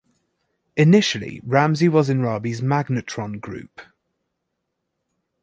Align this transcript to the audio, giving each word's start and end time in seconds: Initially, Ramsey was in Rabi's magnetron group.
Initially, 0.75 1.41
Ramsey 1.43 1.87
was 1.87 2.09
in 2.09 2.23
Rabi's 2.23 2.59
magnetron 2.59 3.39
group. 3.39 3.81